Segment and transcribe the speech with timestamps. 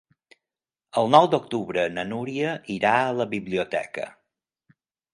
[1.01, 4.11] El nou d'octubre na Núria irà a la biblioteca.